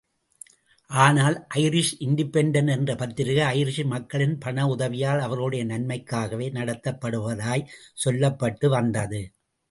[0.89, 7.69] ஆனால், Irish Independent என்ற பத்திரிகை ஐரிஷ் மக்களின் பண உதவியால் அவர்களுடைய நன்மைக்காகவே நடத்தப்படுவதாய்ச்
[8.05, 9.21] சொல்லப்பட்டு வந்தது.